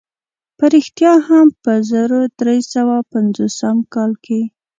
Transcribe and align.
په 0.57 0.65
رښتیا 0.73 1.13
هم 1.27 1.47
په 1.63 1.71
زرو 1.89 2.19
درې 2.39 2.57
سوه 2.73 2.95
پنځوسم 3.11 3.77
کال 3.93 4.11
کې. 4.25 4.41